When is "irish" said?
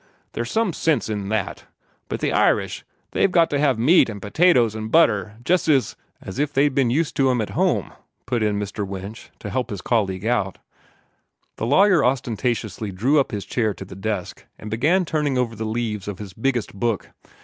2.33-2.83